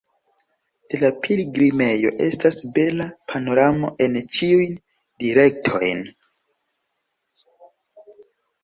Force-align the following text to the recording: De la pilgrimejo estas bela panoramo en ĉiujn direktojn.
De 0.91 0.99
la 1.01 1.09
pilgrimejo 1.25 2.11
estas 2.29 2.61
bela 2.79 3.07
panoramo 3.33 3.93
en 4.07 4.19
ĉiujn 4.39 4.75
direktojn. 5.27 6.05